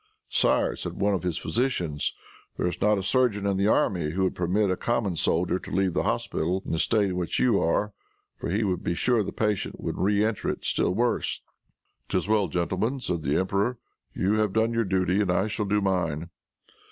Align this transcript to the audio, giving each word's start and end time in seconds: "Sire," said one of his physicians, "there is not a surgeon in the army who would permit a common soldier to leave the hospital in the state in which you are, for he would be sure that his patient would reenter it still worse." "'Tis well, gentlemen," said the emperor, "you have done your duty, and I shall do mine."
"Sire," 0.29 0.75
said 0.75 0.93
one 0.93 1.13
of 1.13 1.21
his 1.21 1.37
physicians, 1.37 2.15
"there 2.57 2.65
is 2.65 2.81
not 2.81 2.97
a 2.97 3.03
surgeon 3.03 3.45
in 3.45 3.55
the 3.57 3.67
army 3.67 4.13
who 4.13 4.23
would 4.23 4.33
permit 4.33 4.71
a 4.71 4.75
common 4.75 5.15
soldier 5.15 5.59
to 5.59 5.69
leave 5.69 5.93
the 5.93 6.01
hospital 6.01 6.63
in 6.65 6.71
the 6.71 6.79
state 6.79 7.11
in 7.11 7.17
which 7.17 7.37
you 7.37 7.61
are, 7.61 7.93
for 8.35 8.49
he 8.49 8.63
would 8.63 8.83
be 8.83 8.95
sure 8.95 9.19
that 9.23 9.37
his 9.39 9.47
patient 9.47 9.79
would 9.79 9.99
reenter 9.99 10.49
it 10.49 10.65
still 10.65 10.89
worse." 10.95 11.41
"'Tis 12.09 12.27
well, 12.27 12.47
gentlemen," 12.47 12.99
said 12.99 13.21
the 13.21 13.37
emperor, 13.37 13.77
"you 14.15 14.39
have 14.39 14.53
done 14.53 14.73
your 14.73 14.85
duty, 14.85 15.21
and 15.21 15.29
I 15.29 15.45
shall 15.45 15.65
do 15.67 15.81
mine." 15.81 16.31